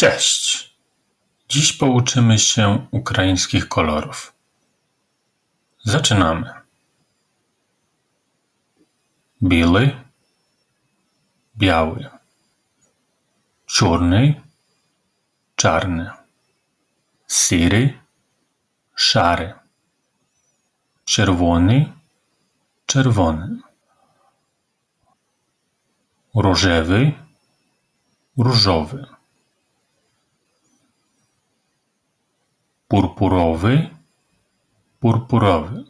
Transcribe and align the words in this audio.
Cześć! 0.00 0.74
Dziś 1.48 1.72
pouczymy 1.72 2.38
się 2.38 2.86
ukraińskich 2.90 3.68
kolorów. 3.68 4.32
Zaczynamy. 5.84 6.54
Biały, 9.42 10.04
biały, 11.56 12.08
czarny, 13.66 14.42
czarny, 15.56 16.10
siry, 17.28 17.98
szary, 18.96 19.54
czerwony, 21.04 21.92
czerwony, 22.86 23.60
różowy, 26.34 27.12
różowy. 28.36 29.19
purpurowy, 32.90 33.90
purpurowy. 35.00 35.84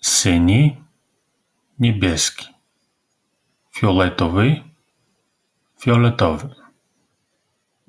Syni, 0.00 0.84
niebieski. 1.78 2.46
Fioletowy, 3.74 4.62
fioletowy. 5.80 6.54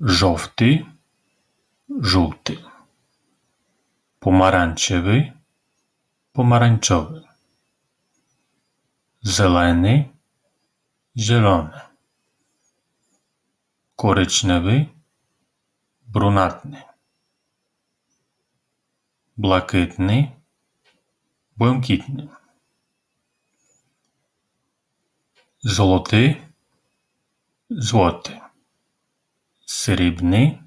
Żółty, 0.00 0.84
żółty. 2.00 2.56
Pomarańczowy, 4.20 5.32
pomarańczowy. 6.32 7.22
Zielony, 9.26 10.08
zielony. 11.16 11.80
Koryczniowy, 13.96 14.95
брунатний, 16.06 16.82
блакитний, 19.36 20.32
блакитний, 21.56 22.28
золотий, 25.62 26.42
золотий, 27.70 28.40
срібний, 29.66 30.60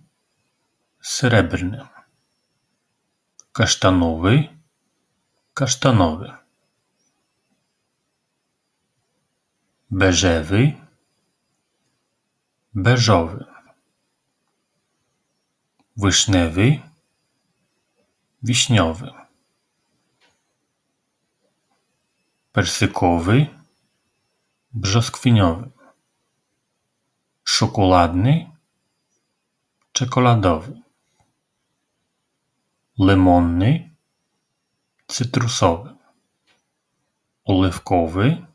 серебряний, 0.99 1.81
каштановий, 3.51 4.49
каштановий, 5.53 6.31
бежевий, 9.89 10.77
бежовий. 12.73 13.48
Wiśniowy, 16.03 16.80
wiśniowy, 18.44 19.11
persykowy, 22.52 23.47
brzoskwiniowy, 24.73 25.70
czekoladny, 27.44 28.52
czekoladowy, 29.92 30.81
limonny, 33.00 33.95
cytrusowy, 35.08 35.95
oliwkowy, 37.45 38.45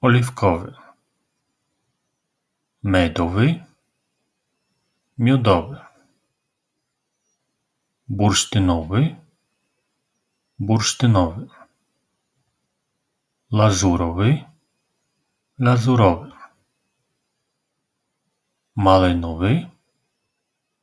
oliwkowy, 0.00 0.74
medowy, 2.82 3.64
miodowy, 5.18 5.87
bursztynowy, 8.08 9.16
bursztynowy, 10.58 11.48
lazurowy, 13.52 14.44
lazurowy, 15.58 16.32
malinowy, 18.76 19.70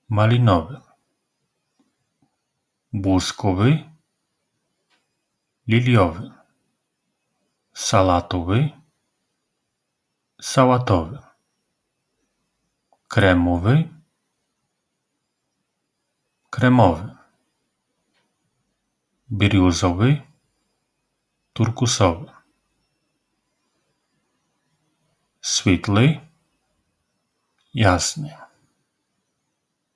malinowy, 0.09 0.81
błyskowy, 2.93 3.89
liliowy, 5.67 6.31
salatowy, 7.73 8.69
sałatowy, 10.41 11.19
kremowy, 13.07 13.89
kremowy, 16.49 17.14
birjuzowy, 19.30 20.22
turkusowy, 21.52 22.32
świtły, 25.42 26.20
jasny 27.74 28.36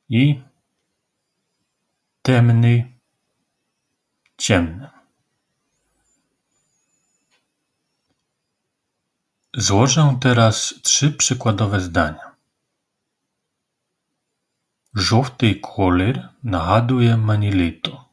i 0.09 0.43
temny, 2.23 2.93
ciemny. 4.37 4.91
Złożę 9.55 10.19
teraz 10.21 10.75
trzy 10.83 11.11
przykładowe 11.11 11.81
zdania. 11.81 12.35
Żółty 14.95 15.55
kolor 15.55 16.29
nagадує 16.43 17.17
мені 17.17 17.53
літо. 17.53 18.05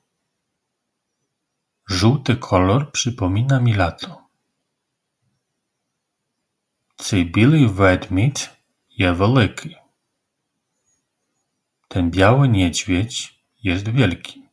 Żółty 1.95 2.35
kolor 2.35 2.91
przypomina 2.91 3.59
mi 3.59 3.73
lato. 3.73 4.17
Цей 6.95 7.23
білий 7.23 7.65
ведмідь 7.65 8.49
є 8.89 9.11
великий. 9.11 9.77
Ten 11.87 12.09
biały 12.11 12.47
niedźwiedź 12.47 13.43
jest 13.63 13.89
wielki. 13.89 14.43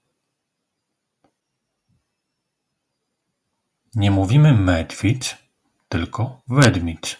Nie 3.95 4.11
mówimy 4.11 4.53
medwid, 4.55 5.37
tylko 5.89 6.43
wedmit. 6.49 7.17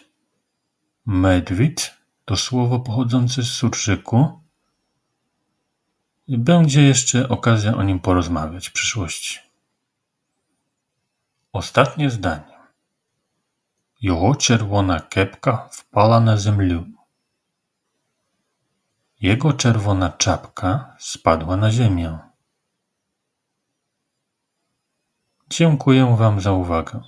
Medwid 1.05 1.93
to 2.25 2.37
słowo 2.37 2.79
pochodzące 2.79 3.43
z 3.43 3.51
surżyku 3.51 4.41
i 6.27 6.37
będzie 6.37 6.81
jeszcze 6.81 7.29
okazja 7.29 7.75
o 7.75 7.83
nim 7.83 7.99
porozmawiać 7.99 8.69
w 8.69 8.73
przyszłości. 8.73 9.42
Ostatnie 11.53 12.09
zdanie. 12.09 12.59
Його 14.01 14.35
czerwona 14.35 14.99
kepka 14.99 15.69
wpala 15.71 16.19
na 16.19 16.37
землю. 16.37 16.85
Jego 19.21 19.53
czerwona 19.53 20.09
czapka 20.09 20.95
spadła 20.99 21.57
na 21.57 21.71
ziemię. 21.71 22.19
Dziękuję 25.49 26.15
Wam 26.17 26.41
za 26.41 26.51
uwagę. 26.51 27.01